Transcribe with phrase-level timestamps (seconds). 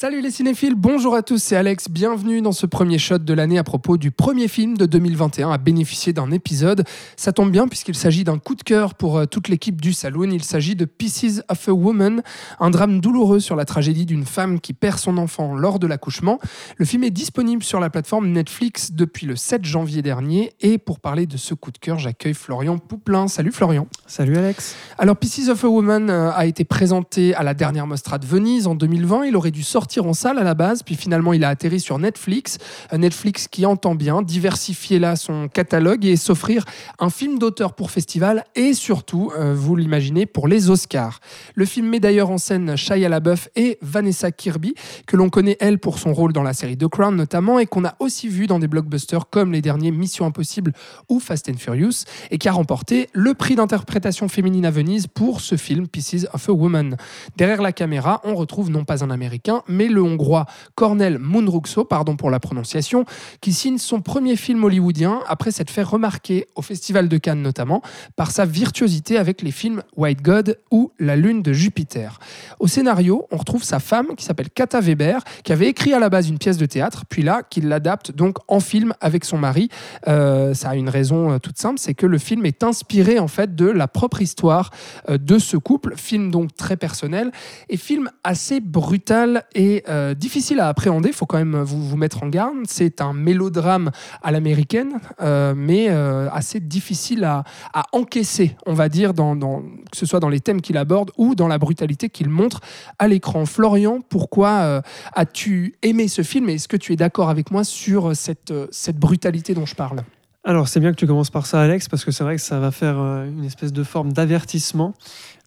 [0.00, 3.58] Salut les cinéphiles, bonjour à tous, c'est Alex, bienvenue dans ce premier shot de l'année
[3.58, 6.84] à propos du premier film de 2021 à bénéficier d'un épisode.
[7.16, 10.30] Ça tombe bien puisqu'il s'agit d'un coup de cœur pour euh, toute l'équipe du Saloon,
[10.30, 12.22] il s'agit de Pieces of a Woman,
[12.60, 16.38] un drame douloureux sur la tragédie d'une femme qui perd son enfant lors de l'accouchement.
[16.76, 21.00] Le film est disponible sur la plateforme Netflix depuis le 7 janvier dernier et pour
[21.00, 23.26] parler de ce coup de cœur, j'accueille Florian Pouplin.
[23.26, 23.88] Salut Florian.
[24.06, 24.76] Salut Alex.
[24.96, 28.68] Alors Pieces of a Woman euh, a été présenté à la dernière Mostra de Venise
[28.68, 31.48] en 2020, il aurait dû sortir en salle à la base, puis finalement il a
[31.48, 32.58] atterri sur Netflix.
[32.92, 36.64] Euh, Netflix qui entend bien diversifier là son catalogue et s'offrir
[36.98, 41.20] un film d'auteur pour festival et surtout, euh, vous l'imaginez, pour les Oscars.
[41.54, 44.74] Le film met d'ailleurs en scène Shia LaBeouf et Vanessa Kirby,
[45.06, 47.84] que l'on connaît elle pour son rôle dans la série The Crown notamment et qu'on
[47.84, 50.72] a aussi vu dans des blockbusters comme les derniers Mission Impossible
[51.08, 55.40] ou Fast and Furious et qui a remporté le prix d'interprétation féminine à Venise pour
[55.40, 56.96] ce film Pieces of a Woman.
[57.36, 62.16] Derrière la caméra, on retrouve non pas un américain, mais le hongrois Cornel Mundruxo, pardon
[62.16, 63.04] pour la prononciation,
[63.40, 67.82] qui signe son premier film hollywoodien après s'être fait remarquer au Festival de Cannes notamment
[68.16, 72.18] par sa virtuosité avec les films White God ou La Lune de Jupiter.
[72.58, 76.08] Au scénario, on retrouve sa femme qui s'appelle Kata Weber, qui avait écrit à la
[76.08, 79.68] base une pièce de théâtre, puis là, qui l'adapte donc en film avec son mari.
[80.08, 83.28] Euh, ça a une raison euh, toute simple, c'est que le film est inspiré en
[83.28, 84.70] fait de la propre histoire
[85.08, 87.30] euh, de ce couple, film donc très personnel
[87.68, 91.12] et film assez brutal et euh, difficile à appréhender.
[91.12, 92.56] Faut quand même vous, mettre en garde.
[92.66, 93.90] C'est un mélodrame
[94.22, 97.44] à l'américaine, euh, mais euh, assez difficile à,
[97.92, 101.58] encaisser, on va dire, que ce soit dans les thèmes qu'il aborde ou dans la
[101.58, 102.60] brutalité qu'il montre
[102.98, 103.46] à l'écran.
[103.46, 104.82] Florian, pourquoi
[105.14, 108.52] as-tu aimé ce film et est-ce que tu es d'accord avec moi sur cette
[108.98, 110.00] brutalité dont je parle?
[110.44, 112.58] Alors, c'est bien que tu commences par ça, Alex, parce que c'est vrai que ça
[112.58, 114.94] va faire une espèce de forme d'avertissement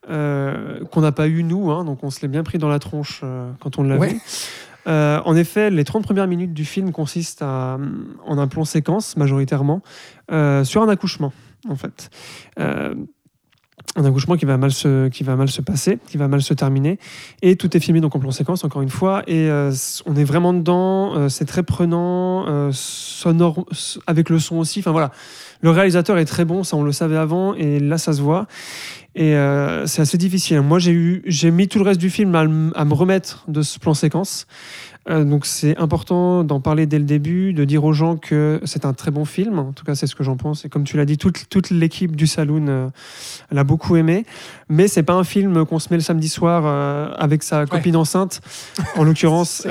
[0.09, 2.79] euh, qu'on n'a pas eu nous, hein, donc on se l'est bien pris dans la
[2.79, 4.09] tronche euh, quand on l'a Ouais.
[4.13, 4.21] vu.
[4.87, 7.77] Euh, en effet, les 30 premières minutes du film consistent à,
[8.25, 9.81] en un plan séquence, majoritairement,
[10.63, 11.31] sur un accouchement,
[11.69, 12.09] en fait.
[13.97, 16.53] Un accouchement qui va, mal se, qui va mal se passer, qui va mal se
[16.53, 16.97] terminer.
[17.41, 19.23] Et tout est filmé donc en plan séquence, encore une fois.
[19.27, 19.73] Et euh,
[20.05, 23.65] on est vraiment dedans, euh, c'est très prenant, euh, sonore,
[24.07, 24.79] avec le son aussi.
[24.79, 25.11] Enfin voilà,
[25.59, 28.47] le réalisateur est très bon, ça on le savait avant, et là ça se voit.
[29.13, 30.61] Et euh, c'est assez difficile.
[30.61, 33.61] Moi, j'ai eu, j'ai mis tout le reste du film à, à me remettre de
[33.61, 34.47] ce plan séquence.
[35.09, 38.85] Euh, donc, c'est important d'en parler dès le début, de dire aux gens que c'est
[38.85, 39.57] un très bon film.
[39.57, 40.63] En tout cas, c'est ce que j'en pense.
[40.63, 42.87] Et comme tu l'as dit, toute, toute l'équipe du Saloon euh,
[43.51, 44.25] l'a beaucoup aimé.
[44.69, 47.95] Mais c'est pas un film qu'on se met le samedi soir euh, avec sa copine
[47.95, 48.41] enceinte,
[48.95, 49.67] en l'occurrence,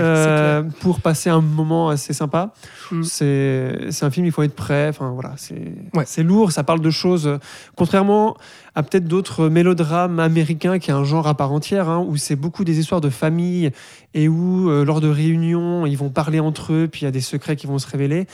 [0.81, 2.53] pour passer un moment assez sympa.
[2.91, 3.03] Mm.
[3.05, 4.89] C'est un film, il faut être prêt.
[4.89, 6.05] Enfin, voilà, c'est Ouais.
[6.25, 6.51] lourd.
[6.53, 7.39] Ça parle de choses.
[7.77, 8.37] Contrairement
[8.75, 12.37] à peut-être d'autres mélodrames américains qui est un genre à part entière, hein, où c'est
[12.37, 13.71] beaucoup des histoires de famille
[14.15, 17.11] et où, euh, lors de réunions, ils vont parler entre eux, puis il y a
[17.11, 18.27] des secrets qui vont se révéler.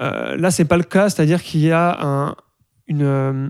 [0.00, 2.34] Euh, là, c'est pas le cas, c'est-à-dire qu'il y a
[2.90, 3.48] euh,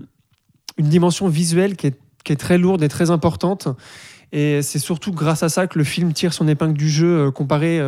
[0.77, 3.67] une dimension visuelle qui est, très lourde et très importante.
[4.31, 7.31] Et c'est surtout grâce à ça que le film tire son épingle du jeu euh,
[7.31, 7.79] comparé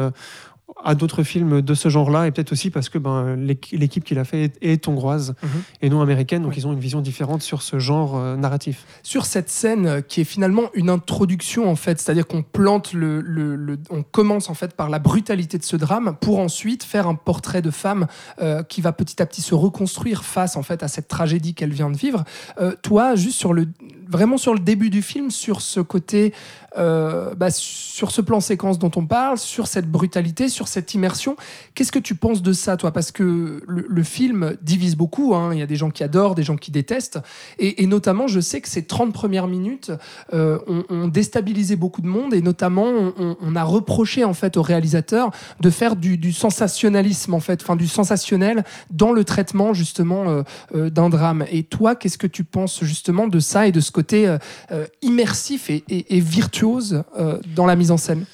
[0.83, 4.15] à d'autres films de ce genre-là, et peut-être aussi parce que ben, l'équ- l'équipe qui
[4.15, 5.49] l'a fait est, hongroise Mhm.
[5.81, 8.85] et non américaine, donc ils ont une vision différente sur ce genre euh, narratif.
[9.03, 13.21] sur cette scène euh, qui est finalement une introduction en fait, c'est-à-dire qu'on plante le,
[13.21, 17.07] le- le- on commence en fait par la brutalité de ce drame pour ensuite faire
[17.07, 18.07] un portrait de femme
[18.41, 21.73] euh, qui va petit à petit se reconstruire face en fait à cette tragédie qu'elle
[21.73, 22.23] vient de vivre.
[22.59, 23.67] Euh, toi, juste sur le
[24.07, 26.33] vraiment sur le début du film, sur ce côté,
[26.77, 31.37] euh, bah, sur ce plan séquence dont on parle, sur cette brutalité, sur cette immersion,
[31.73, 32.91] qu'est-ce que tu penses de ça, toi?
[32.91, 35.33] Parce que le, film divise beaucoup.
[35.35, 35.51] hein.
[35.53, 37.19] Il y a des gens qui adorent, des gens qui détestent.
[37.59, 39.91] Et, notamment, je sais que ces 30 premières minutes
[40.33, 40.59] euh,
[40.89, 45.31] ont, déstabilisé beaucoup de monde et notamment, on, a reproché en fait au réalisateur
[45.61, 50.43] de faire du, sensationnalisme en fait, enfin du sensationnel dans le traitement justement
[50.75, 51.45] euh, d'un drame.
[51.49, 54.37] Et toi, qu'est-ce que tu penses justement de ça et de ce côté euh,
[54.71, 58.25] euh, immersif et, virtuose euh, dans la mise en scène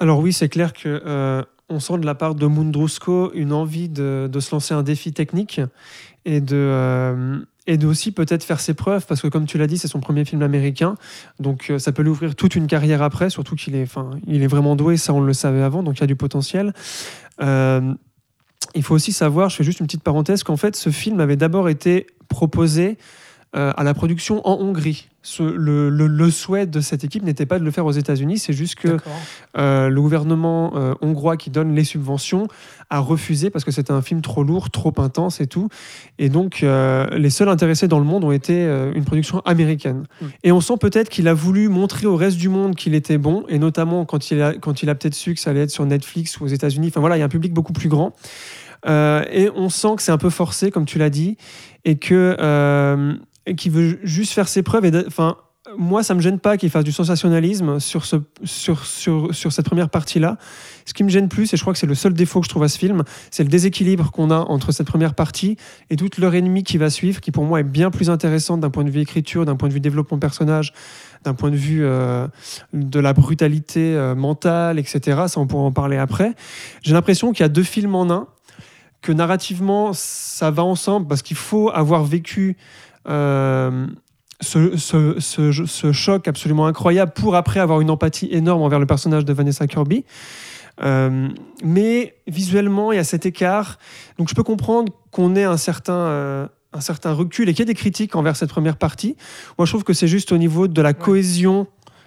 [0.00, 4.28] Alors oui, c'est clair que on sent de la part de Mundrusko une envie de,
[4.40, 5.60] se lancer un défi technique
[6.24, 9.88] et de et aussi peut-être faire ses preuves parce que comme tu l'as dit, c'est
[9.88, 10.96] son premier film américain,
[11.38, 13.86] donc ça peut lui ouvrir toute une carrière après, surtout qu'il est,
[14.26, 16.72] il est vraiment doué, ça on le savait avant, donc il y a du potentiel.
[17.40, 21.36] Il faut aussi savoir, je fais juste une petite parenthèse, qu'en fait ce film avait
[21.36, 22.98] d'abord été proposé
[23.54, 25.08] euh, à la production en Hongrie.
[25.24, 28.38] Ce- le, le- le souhait de cette équipe n'était pas de le faire aux États-Unis,
[28.38, 28.96] c'est juste que
[29.58, 32.48] euh, le gouvernement euh, hongrois qui donne les subventions
[32.90, 35.68] a refusé parce que c'était un film trop lourd, trop intense et tout.
[36.18, 38.64] Et donc, les seuls intéressés dans le monde ont été
[38.94, 40.04] une production américaine.
[40.20, 40.26] Mm.
[40.44, 43.44] Et on sent peut-être qu'il a voulu montrer au reste du monde qu'il était bon,
[43.48, 45.86] et notamment quand il a, quand il a peut-être su que ça allait être sur
[45.86, 46.88] Netflix ou aux États-Unis.
[46.88, 48.14] Enfin voilà, il y a un public beaucoup plus grand.
[48.86, 51.36] Et on sent que c'est un peu forcé, comme tu l'as dit,
[51.84, 52.36] et que
[53.56, 54.84] qu'il veut juste faire ses preuves.
[54.86, 55.36] Et enfin,
[55.76, 59.66] moi, ça me gêne pas qu'il fasse du sensationnalisme sur, ce, sur, sur, sur cette
[59.66, 60.36] première partie-là.
[60.84, 62.50] Ce qui me gêne plus, et je crois que c'est le seul défaut que je
[62.50, 65.56] trouve à ce film, c'est le déséquilibre qu'on a entre cette première partie
[65.88, 68.60] et toute l'heure et demie qui va suivre, qui pour moi est bien plus intéressante
[68.60, 70.72] d'un point de vue écriture, d'un point de vue développement personnage,
[71.22, 72.26] d'un point de vue euh,
[72.72, 75.22] de la brutalité euh, mentale, etc.
[75.28, 76.34] Ça, on pourra en parler après.
[76.82, 78.26] J'ai l'impression qu'il y a deux films en un,
[79.00, 82.56] que narrativement, ça va ensemble, parce qu'il faut avoir vécu
[83.08, 83.86] euh,
[84.40, 88.86] ce, ce- ce- ce choc absolument incroyable pour après avoir une empathie énorme envers le
[88.86, 90.04] personnage de Vanessa Kirby.
[90.82, 91.28] Euh,
[91.62, 93.78] mais visuellement, il y a cet écart.
[94.18, 97.62] Donc je peux comprendre qu'on ait un certain, euh, un certain recul et qu'il y
[97.62, 99.16] ait des critiques envers cette première partie.
[99.58, 101.66] Moi, je trouve que c'est juste au niveau de la cohésion,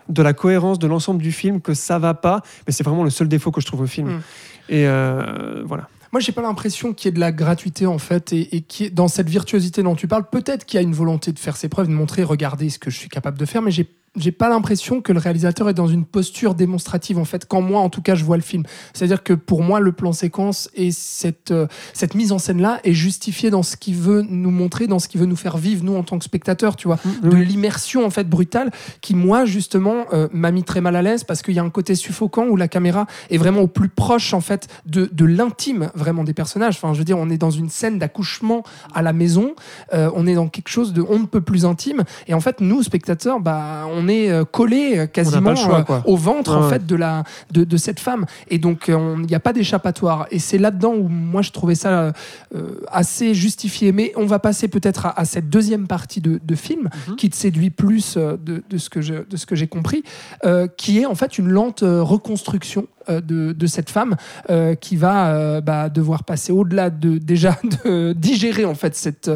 [0.10, 2.42] de la cohérence de l'ensemble du film que ça va pas.
[2.68, 4.10] Mais c'est vraiment le seul défaut que je trouve au film.
[4.10, 4.22] Mm.
[4.70, 5.88] Et euh, voilà.
[6.16, 9.10] Moi, j'ai pas l'impression qu'il y ait de la gratuité en fait, et, qui dans
[9.10, 11.90] cette virtuosité dont tu parles, peut-être qu'il y a une volonté de faire ses preuves,
[11.90, 13.84] de montrer, regardez ce que je suis capable de faire, mais j'ai
[14.16, 17.82] j'ai pas l'impression que le réalisateur est dans une posture démonstrative en fait quand moi
[17.82, 18.64] en tout cas je vois le film.
[18.94, 22.38] C'est à dire que pour moi le plan séquence et cette euh, cette mise en
[22.40, 25.36] scène là est justifiée dans ce qu'il veut nous montrer dans ce qu'il veut nous
[25.36, 27.46] faire vivre nous en tant que spectateurs tu vois de Oui.
[27.46, 28.72] l'immersion en fait brutale
[29.02, 31.70] qui moi justement euh, m'a mis très mal à l'aise parce qu'il y a un
[31.70, 35.90] côté suffocant où la caméra est vraiment au plus proche en fait de, de l'intime
[35.96, 36.76] vraiment des personnages.
[36.76, 38.64] Enfin je veux dire on est dans une scène d'accouchement
[38.94, 39.56] à la maison
[39.94, 42.04] euh, on est dans quelque chose de on ne peut plus intime.
[42.28, 46.16] Et en fait nous spectateurs bah on est euh, collés euh, quasiment choix, euh, au
[46.18, 48.25] ventre Ouais, en fait de la de, de cette femme.
[48.50, 50.28] Et donc il n'y a pas d'échappatoire.
[50.31, 52.13] Et c'est là-dedans où moi je trouvais ça
[52.56, 53.92] euh, assez justifié.
[53.92, 57.16] Mais on va passer peut-être à, à cette deuxième partie de, de film Mhm.
[57.16, 60.04] qui te séduit plus de, de ce que je- de ce que j'ai compris
[60.46, 64.16] euh, qui est en fait une lente reconstruction de, de cette femme
[64.50, 67.56] euh, qui va euh, bah, devoir passer au-delà de déjà
[67.86, 69.30] de digérer en fait cette,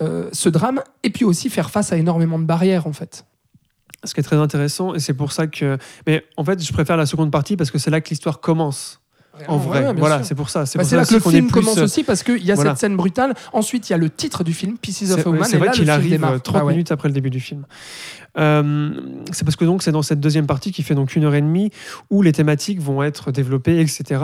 [0.00, 3.24] euh, ce drame et puis aussi faire face à énormément de barrières en fait.
[4.04, 5.76] Ce qui est très intéressant, et c'est pour ça que.
[6.06, 9.00] Mais en fait, je préfère la seconde partie parce que c'est là que l'histoire commence.
[9.46, 10.66] En vrai, voilà, c'est pour ça.
[10.66, 12.70] C'est Bah, là que le film plus, commence euh, aussi parce qu'il y a voilà.
[12.70, 13.34] cette scène brutale.
[13.52, 15.44] Ensuite, il y a le titre du film, Pieces of a Woman.
[15.44, 16.32] c'est vrai qu'il arrive démarre.
[16.32, 16.72] euh, 30 Ah ouais.
[16.72, 17.64] minutes après le début du film.
[18.36, 18.90] Euh,
[19.32, 21.40] c'est parce que donc c'est dans cette deuxième partie qui fait donc une heure et
[21.40, 21.70] demie
[22.10, 24.22] où les thématiques vont être développées, etc.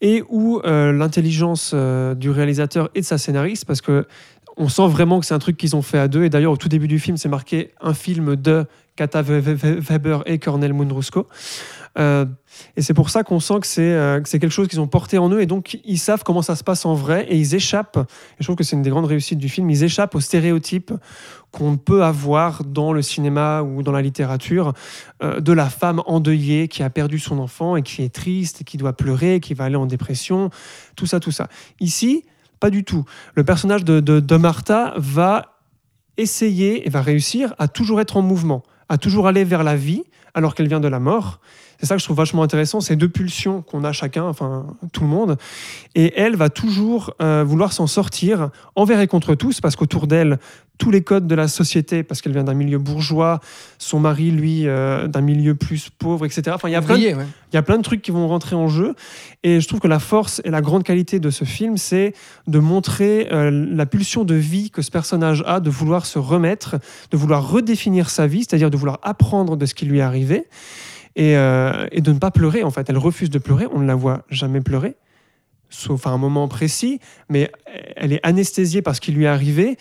[0.00, 4.06] Et où euh, l'intelligence euh, du réalisateur et de sa scénariste, parce que
[4.56, 6.24] on sent vraiment que c'est un truc qu'ils ont fait à deux.
[6.24, 8.66] Et d'ailleurs, au tout début du film, c'est marqué un film de
[8.96, 11.26] Kata We- We- We- Weber et Cornel Mundrusco.
[11.96, 12.24] Euh,
[12.76, 14.88] et c'est pour ça qu'on sent que c'est euh, que c'est quelque chose qu'ils ont
[14.88, 17.54] porté en eux et donc ils savent comment ça se passe en vrai et ils
[17.54, 17.98] échappent.
[17.98, 19.70] Et je trouve que c'est une des grandes réussites du film.
[19.70, 20.92] Ils échappent aux stéréotypes
[21.52, 24.72] qu'on peut avoir dans le cinéma ou dans la littérature
[25.22, 28.64] euh, de la femme endeuillée qui a perdu son enfant et qui est triste et
[28.64, 30.50] qui doit pleurer, qui va aller en dépression,
[30.96, 31.48] tout ça, tout ça.
[31.78, 32.24] Ici,
[32.64, 33.04] pas du tout.
[33.34, 35.58] Le personnage de, de, Martha va
[36.16, 40.02] essayer et va réussir à toujours être en mouvement, à toujours aller vers la vie
[40.32, 41.40] alors qu'elle vient de la mort.
[41.78, 45.02] C'est ça que je trouve vachement intéressant, ces deux pulsions qu'on a chacun, enfin tout
[45.02, 45.36] le monde.
[45.94, 50.38] Et elle va toujours euh, vouloir s'en sortir envers et contre tous, parce qu'autour d'elle,
[50.78, 53.40] tous les codes de la société, parce qu'elle vient d'un milieu bourgeois,
[53.78, 56.42] son mari, lui, euh, d'un milieu plus pauvre, etc.
[56.52, 57.26] Enfin, il y a plein de ouais.
[57.52, 58.94] il y a plein de trucs qui vont rentrer en jeu.
[59.44, 62.12] Et je trouve que la force et la grande qualité de ce film, c'est
[62.48, 66.76] de montrer euh, la pulsion de vie que ce personnage a, de vouloir se remettre,
[67.10, 70.48] de vouloir redéfinir sa vie, c'est-à-dire de vouloir apprendre de ce qui lui est arrivé.
[71.16, 72.90] Et, euh, et de ne pas pleurer, en fait.
[72.90, 74.96] Elle refuse de pleurer, on ne la voit jamais pleurer,
[75.74, 77.50] sauf à un moment précis, mais
[77.96, 79.76] elle est anesthésiée par ce qui lui est arrivé,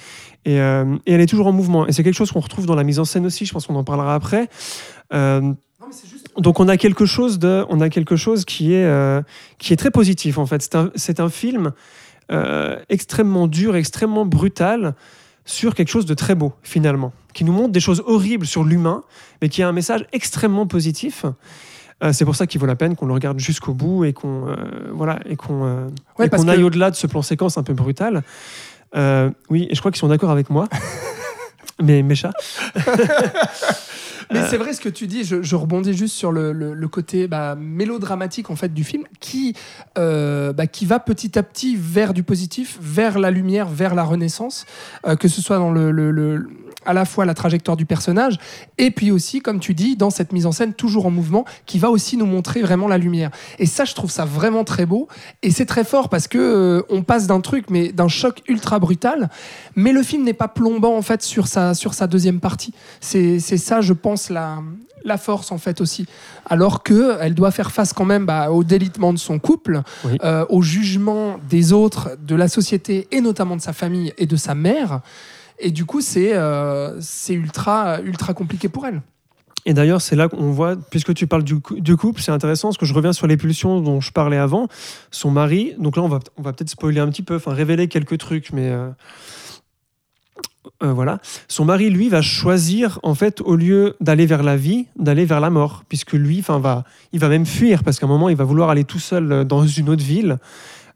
[0.46, 1.88] et, euh, et elle est toujours en mouvement.
[1.88, 3.76] Et c'est quelque chose qu'on retrouve dans la mise en scène aussi, je pense qu'on
[3.76, 4.50] en parlera après.
[5.14, 5.54] Euh,
[6.38, 9.22] donc on a quelque chose de, on a quelque chose qui est euh,
[9.60, 10.62] qui est très positif en fait.
[10.96, 11.72] C'est un, un film
[12.90, 14.96] extrêmement dur, extrêmement brutal
[15.46, 19.04] sur quelque chose de très beau finalement, qui nous montre des choses horribles sur l'humain,
[19.42, 21.26] mais qui a un message extrêmement positif.
[22.02, 24.48] Euh, c'est pour ça qu'il vaut la peine qu'on le regarde jusqu'au bout et qu'on
[24.48, 24.56] euh,
[24.94, 28.24] voilà et qu'on euh, Ouais, que- aille au-delà de ce plan séquence un peu brutal.
[29.50, 30.68] Oui, et je crois qu'ils sont d'accord avec moi.
[31.82, 32.32] Mais mes chats.
[34.32, 36.88] Mais c'est vrai ce que tu dis, je, je rebondis juste sur le, le- le
[36.88, 39.54] côté bah, mélodramatique en fait du film qui,
[39.98, 44.04] euh, bah, qui va petit à petit vers du positif, vers la lumière, vers la
[44.04, 44.66] renaissance,
[45.06, 46.12] euh, que ce soit dans le- le-
[46.86, 48.38] à la fois la trajectoire du personnage
[48.78, 51.80] et puis aussi, comme tu dis, dans cette mise en scène toujours en mouvement, qui
[51.80, 53.32] va aussi nous montrer vraiment la lumière.
[53.60, 55.08] Et ça, je trouve ça vraiment très beau.
[55.42, 58.80] Et c'est très fort parce que euh, on passe d'un truc, mais d'un choc ultra
[58.80, 59.30] brutal.
[59.76, 62.74] Mais le film n'est pas plombant en fait sur sa sur sa deuxième partie.
[63.02, 64.60] C'est c'est ça, je pense, la
[65.06, 66.06] la force en fait aussi.
[66.46, 70.18] Alors que elle doit faire face quand même bah, au délitement de son couple, Oui.
[70.24, 74.36] euh, au jugement des autres, de la société et notamment de sa famille et de
[74.38, 75.02] sa mère.
[75.60, 79.02] Et du coup, c'est euh, c'est ultra ultra compliqué pour elle.
[79.66, 82.68] Et d'ailleurs, c'est là qu'on voit, puisque tu parles du, cou- du couple, c'est intéressant
[82.68, 84.68] parce que je reviens sur les pulsions dont je parlais avant.
[85.10, 87.88] Son mari, donc là, on va, on va peut-être spoiler un petit peu, enfin révéler
[87.88, 88.90] quelques trucs, mais euh,
[90.84, 91.20] euh, voilà.
[91.48, 95.40] Son mari, lui, va choisir, en fait, au lieu d'aller vers la vie, d'aller vers
[95.40, 96.84] la mort, puisque lui, va,
[97.14, 99.66] il va même fuir parce qu'à un moment, il va vouloir aller tout seul dans
[99.66, 100.40] une autre ville.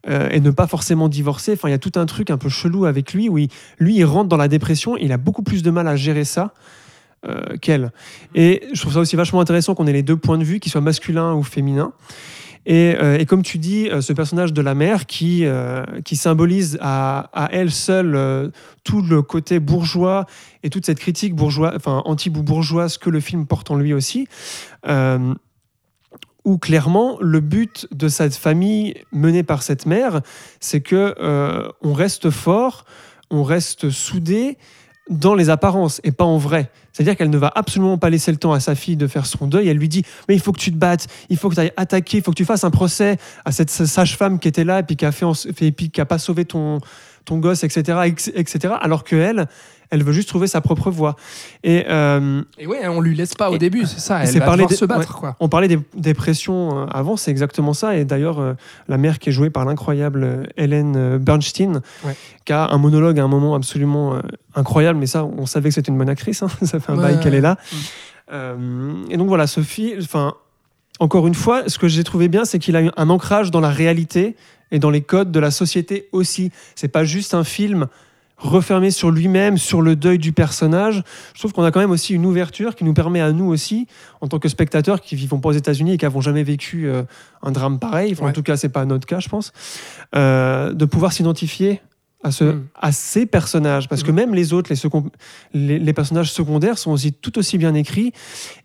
[0.06, 1.52] Euh, et ne pas forcément divorcer.
[1.52, 3.38] Enfin, il y a tout un truc un peu chelou avec lui où
[3.78, 4.96] lui, il rentre dans la dépression.
[4.96, 6.54] Il a beaucoup plus de mal à gérer ça
[7.26, 7.90] euh, qu'elle.
[8.34, 10.70] Et je trouve ça aussi vachement intéressant qu'on ait les deux points de vue, qu'ils
[10.70, 11.92] soient masculins ou féminins.
[12.64, 15.44] Et, euh, comme tu dis, ce personnage de la mère qui,
[16.04, 18.52] qui symbolise à, à elle seule
[18.84, 20.26] tout le côté bourgeois
[20.62, 24.28] et toute cette critique bourgeois, enfin anti-bourgeoise que le film porte en lui aussi,
[26.44, 30.20] où clairement le but de cette famille menée par cette mère,
[30.60, 32.84] c'est que euh, on reste fort,
[33.30, 34.56] on reste soudé
[35.10, 36.70] dans les apparences et pas en vrai.
[36.92, 39.46] C'est-à-dire qu'elle ne va absolument pas laisser le temps à sa fille de faire son
[39.46, 39.68] deuil.
[39.68, 41.72] Elle lui dit Mais il faut que tu te battes, il faut que tu ailles
[41.76, 44.82] attaquer, il faut que tu fasses un procès à cette sage-femme qui était là et
[44.82, 45.26] puis qui a, fait,
[45.60, 46.80] et puis qui a pas sauvé ton,
[47.24, 48.74] ton gosse, etc., etc.
[48.80, 49.48] Alors que elle,
[49.90, 51.16] elle veut juste trouver sa propre voie.
[51.64, 54.22] Et euh, Et ouais, on lui laisse pas au début, c'est ça.
[54.24, 55.36] Elle va parler se battre, quoi.
[55.40, 57.96] on parlait des, des pressions euh, avant, c'est exactement ça.
[57.96, 58.52] Et d'ailleurs, euh,
[58.88, 62.14] la mère qui est jouée par l'incroyable euh, Hélène Bernstein, Ouais.
[62.44, 64.20] qui a un monologue à un moment absolument euh,
[64.54, 67.18] incroyable, mais ça, on savait que c'était une bonne actrice, hein, ça fait un bail
[67.20, 67.56] qu'elle est là.
[68.30, 70.34] Et donc voilà, Sophie, enfin,
[71.00, 73.60] encore une fois, ce que j'ai trouvé bien, c'est qu'il a eu un ancrage dans
[73.60, 74.36] la réalité
[74.70, 76.50] et dans les codes de la société aussi.
[76.74, 77.86] C'est pas juste un film
[78.38, 81.02] refermé sur lui-même, sur le deuil du personnage.
[81.34, 83.86] Je trouve qu'on a quand même aussi une ouverture qui nous permet à nous aussi,
[84.20, 87.02] en tant que spectateurs qui vivons pas aux États-Unis et qui n'avons jamais vécu euh,
[87.42, 89.52] un drame pareil, enfin, en tout cas c'est pas notre cas je pense,
[90.14, 91.80] euh, de pouvoir s'identifier
[92.24, 92.66] à, ce, Mm.
[92.74, 93.88] à ces personnages.
[93.88, 94.14] Parce que Mm.
[94.16, 95.10] même les autres, les, second-
[95.54, 98.12] les, les personnages secondaires sont aussi tout aussi bien écrits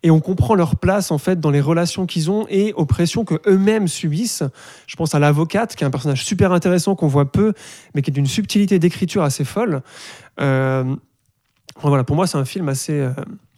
[0.01, 3.25] et on comprend leur place en fait dans les relations qu'ils ont et aux pressions
[3.25, 4.43] que eux-mêmes subissent.
[4.88, 7.53] Je pense à l'avocate, qui est un personnage super intéressant qu'on voit peu,
[7.93, 9.81] mais qui est d'une subtilité d'écriture assez folle.
[10.39, 10.95] Euh,
[11.81, 13.12] voilà, pour moi, c'est un film assez, euh,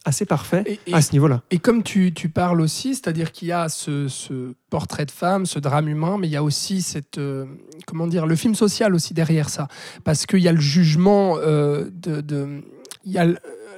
[0.06, 1.42] assez parfait Et- et- à ce niveau-là.
[1.52, 5.46] Et comme tu, tu parles aussi, c'est-à-dire qu'il y a ce, ce portrait de femme,
[5.46, 7.46] ce drame humain, mais il y a aussi cette, euh,
[7.88, 9.68] comment dire, le film social aussi derrière ça,
[10.04, 12.62] parce qu'il y a le jugement euh, de, de-
[13.04, 13.28] il y a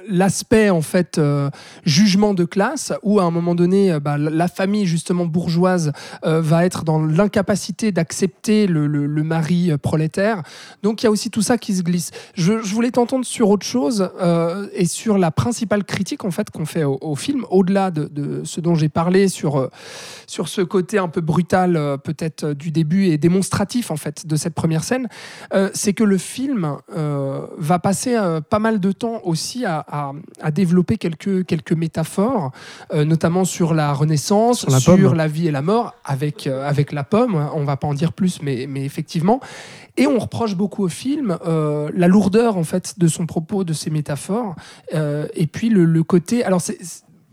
[0.08, 1.50] l'aspect en fait euh,
[1.84, 5.92] jugement de classe où à un moment donné euh, bah, la famille justement bourgeoise
[6.24, 8.88] euh, va être dans l'incapacité d'accepter le,
[9.28, 10.42] mari prolétaire.
[10.82, 12.12] Donc il y a aussi tout ça qui se glisse.
[12.34, 14.10] Je, voulais t'entendre sur autre chose
[14.72, 18.74] et sur la principale critique en fait qu'on fait au, film au-delà de, ce dont
[18.74, 19.68] j'ai parlé sur
[20.26, 24.54] sur ce côté un peu brutal peut-être du début et démonstratif en fait de cette
[24.54, 25.08] première scène
[25.74, 28.16] c'est que le film va passer
[28.48, 29.84] pas mal de temps aussi à-
[30.40, 32.52] à développer quelques, quelques métaphores,
[32.92, 35.14] euh, notamment sur la Renaissance, Sur la sur pomme.
[35.14, 37.34] la vie et la mort, avec, euh, avec la pomme.
[37.54, 39.40] On va pas en dire plus, mais, mais effectivement.
[39.96, 43.72] Et on reproche beaucoup au film euh, la lourdeur en fait de son propos, de
[43.72, 44.54] ses métaphores,
[44.92, 46.44] et puis le, le côté.
[46.44, 46.78] Alors c'est-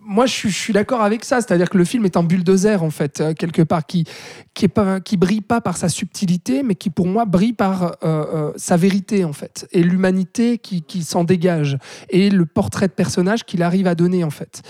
[0.06, 3.22] moi, je suis, d'accord avec ça, c'est-à-dire que le film est un bulldozer en fait,
[3.22, 4.06] euh, quelque part, qui
[4.54, 8.78] qui brille pas par sa subtilité, mais qui pour moi brille par euh, euh, sa
[8.78, 11.78] vérité en fait, et l'humanité qui, qui s'en dégage,
[12.10, 14.62] et le portrait de personnage qu'il arrive à donner en fait,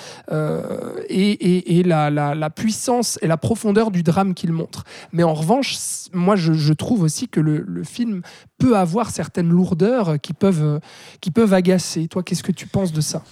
[1.10, 4.86] et, et- la, la- puissance et la profondeur du drame qu'il montre.
[5.12, 5.77] Mais en revanche,
[6.13, 8.22] moi je, trouve aussi que le, film
[8.58, 10.80] peut avoir certaines lourdeurs qui peuvent,
[11.22, 12.08] qui peuvent agacer.
[12.08, 13.24] Toi, qu'est-ce que tu penses de ça?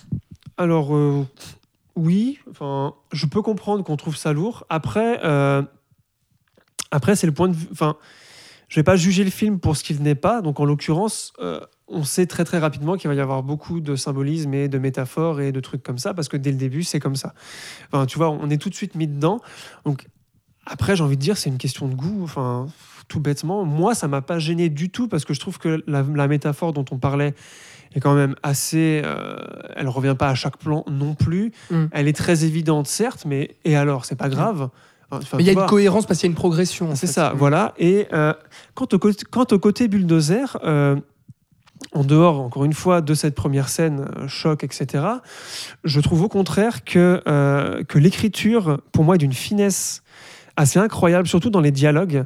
[0.58, 0.92] Alors,
[1.96, 4.66] oui, enfin, je peux comprendre qu'on trouve ça lourd.
[4.70, 5.62] Après, euh,
[6.92, 7.68] après c'est le point de vue.
[7.72, 7.98] Enfin,
[8.70, 10.42] je vais pas juger le film pour ce qu'il n'est pas.
[10.42, 13.96] Donc, en l'occurrence, euh, on sait très très rapidement qu'il va y avoir beaucoup de
[13.96, 17.00] symbolisme et de métaphores et de trucs comme ça, parce que dès le début, c'est
[17.00, 17.36] comme ça.
[17.92, 19.40] Enfin, tu vois, on est tout de suite mis dedans.
[19.86, 20.08] Donc,
[20.66, 22.24] après, j'ai envie de dire, c'est une question de goût.
[22.24, 22.68] Enfin,
[23.08, 26.02] tout bêtement, moi, ça m'a pas gêné du tout, parce que je trouve que la,
[26.02, 27.36] la métaphore dont on parlait
[27.96, 29.02] est quand même assez.
[29.04, 29.36] euh,
[29.76, 31.52] elle revient pas à chaque plan non plus.
[31.72, 31.86] Mm.
[31.92, 34.70] Elle est très évidente, certes, mais et alors, c'est pas grave.
[35.12, 36.96] Enfin, Mais il y a une cohérence parce qu'il y a une progression.
[36.96, 37.38] c'est ça, Mm.
[37.38, 37.74] voilà.
[37.78, 38.34] Et euh,
[38.74, 40.96] quant, au côté, quant au côté bulldozer, euh,
[41.92, 45.04] en dehors, encore une fois, de cette première scène, euh, choc, etc.,
[45.84, 47.22] je trouve au contraire que,
[47.88, 50.02] que l'écriture, pour moi, est d'une finesse
[50.56, 52.26] assez incroyable, surtout dans les dialogues.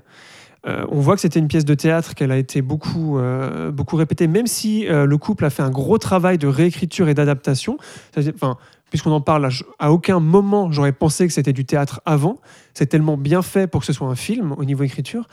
[0.67, 3.95] Euh, on voit que c'était une pièce de théâtre qu'elle a été beaucoup, euh, beaucoup
[3.95, 7.77] répétée, même si euh, le couple a fait un gros travail de réécriture et d'adaptation.
[8.17, 8.57] Enfin,
[8.89, 12.39] puisqu'on en parle, à aucun moment j'aurais pensé que c'était du théâtre avant.
[12.73, 15.27] C'est tellement bien fait pour que ce soit un film au niveau écriture.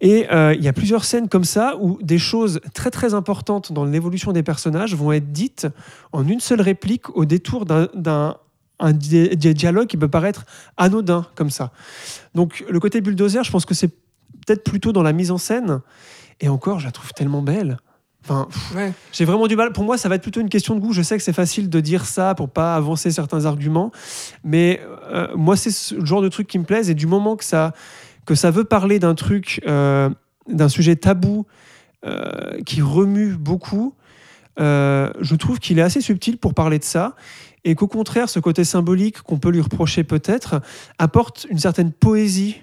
[0.00, 3.84] Et il y a plusieurs scènes comme ça où des choses très très importantes dans
[3.84, 5.66] l'évolution des personnages vont être dites
[6.12, 8.36] en une seule réplique au détour d'un- d'un
[8.78, 10.44] un di- di- dialogue qui peut paraître
[10.76, 11.70] anodin comme ça.
[12.34, 13.92] Donc le côté bulldozer, je pense que c'est
[14.46, 15.80] peut-être plutôt dans la mise en scène.
[16.40, 17.76] Et encore, je la trouve tellement belle.
[18.24, 18.92] Enfin, Ouais.
[19.12, 19.72] j'ai vraiment du mal.
[19.72, 20.92] Pour moi, ça va être plutôt une question de goût.
[20.92, 23.90] Je sais que c'est facile de dire ça pour pas avancer certains arguments,
[24.44, 24.80] mais
[25.10, 26.88] euh, moi, c'est ce- le genre de truc qui me plaise.
[26.88, 27.72] Et du moment que ça,
[28.24, 30.08] que ça veut parler d'un truc, euh,
[30.48, 31.46] d'un sujet tabou
[32.04, 33.94] euh, qui remue beaucoup,
[34.58, 37.16] je trouve qu'il est assez subtil pour parler de ça.
[37.64, 40.60] Et qu'au contraire, ce côté symbolique qu'on peut lui reprocher peut-être
[40.98, 42.56] apporte une certaine poésie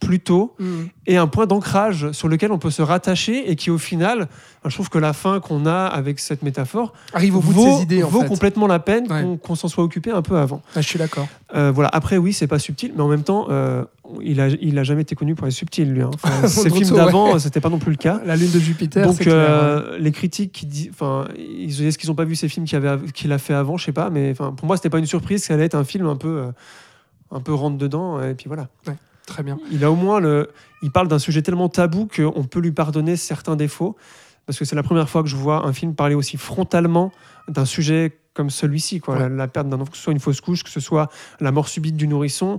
[0.00, 0.64] plutôt Mm.
[1.06, 4.28] et un point d'ancrage sur lequel on peut se rattacher et qui au final,
[4.64, 7.76] je trouve que la fin qu'on a avec cette métaphore Arrive au bout vaut, de
[7.76, 8.28] ses idées, en vaut fait.
[8.28, 9.22] complètement la peine Ouais.
[9.22, 10.62] qu'on qu'on s'en soit occupé un peu avant.
[10.74, 11.28] Ah, je suis d'accord.
[11.54, 11.90] Euh, voilà.
[11.92, 13.84] Après, oui, c'est pas subtil, mais en même temps, euh,
[14.22, 16.02] il, a, il a jamais été connu pour être subtil, lui.
[16.02, 16.10] hein.
[16.14, 17.38] Enfin, ses films d'avant, ouais.
[17.38, 18.20] c'était pas non plus le cas.
[18.24, 19.40] La lune de Jupiter, Donc, c'est clair, ouais.
[19.50, 22.76] euh, les critiques qui disent, enfin, ils est-ce qu'ils n'ont pas vu ces films qu'il
[22.76, 25.06] avait- qu'il a fait avant, je sais pas, mais enfin, pour moi, c'était pas une
[25.06, 26.44] surprise, ça allait être un film un peu,
[27.32, 28.68] un peu rentre dedans, et puis voilà.
[29.30, 29.58] Très bien.
[29.70, 30.50] Il a au moins le,
[30.82, 33.96] il parle d'un sujet tellement tabou qu'on peut lui pardonner certains défauts,
[34.46, 37.12] parce que c'est la première fois que je vois un film parler aussi frontalement
[37.48, 39.20] d'un sujet comme celui-ci, quoi, Ouais.
[39.20, 41.08] la, la perte d'un enfant, que ce soit une fausse couche, que ce soit
[41.40, 42.58] la mort subite du nourrisson,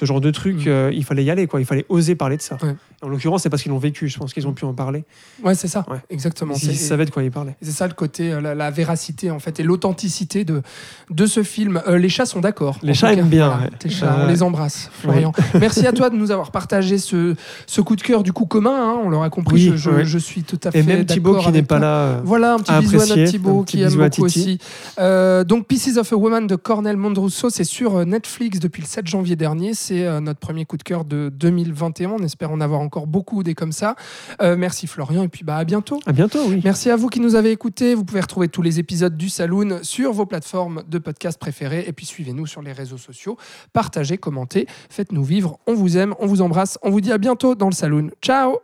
[0.00, 0.68] ce genre de truc, Mm.
[0.68, 2.56] euh, il fallait y aller, quoi, il fallait oser parler de ça.
[2.62, 2.74] Ouais.
[3.02, 5.04] En l'occurrence, c'est parce qu'ils l'ont vécu, je pense qu'ils ont pu en parler.
[5.44, 5.84] Ouais, c'est ça.
[5.90, 5.98] Ouais.
[6.10, 6.54] Exactement.
[6.62, 7.56] Ils, ils savaient de quoi ils parlaient.
[7.62, 10.62] C'est ça le côté, euh, la, la véracité en fait et l'authenticité de,
[11.10, 11.82] de ce film.
[11.86, 12.78] Euh, les chats sont d'accord.
[12.82, 13.70] Les chats aiment bien, Voilà, ouais.
[13.78, 15.32] tes chats, on les embrasse, Florian.
[15.60, 17.34] Merci à toi de nous avoir partagé ce,
[17.66, 18.70] ce coup de cœur du coup commun.
[18.94, 20.04] hein, on l'aura compris, Oui, je, je- ouais.
[20.04, 22.20] je suis tout à fait Et même Thibaut d'accord qui n'est pas là.
[22.24, 24.58] Voilà, un petit bisou à notre Thibaut qui aime beaucoup aussi.
[24.98, 29.36] Donc Pieces of a Woman de Cornel Mondruso, c'est sur Netflix depuis le 7 janvier
[29.36, 29.72] dernier.
[29.90, 32.10] C'est euh, notre premier coup de cœur de 2021.
[32.10, 33.96] On espère en avoir encore beaucoup des comme ça.
[34.40, 35.98] Euh, merci Florian et puis bah à bientôt.
[36.06, 36.60] À bientôt, oui.
[36.62, 37.96] Merci à vous qui nous avez écoutés.
[37.96, 41.86] Vous pouvez retrouver tous les épisodes du Saloon sur vos plateformes de podcast préférées.
[41.88, 43.36] Et puis suivez-nous sur les réseaux sociaux.
[43.72, 45.58] Partagez, commentez, faites-nous vivre.
[45.66, 46.78] On vous aime, on vous embrasse.
[46.82, 48.10] On vous dit à bientôt dans le Saloon.
[48.22, 48.58] Ciao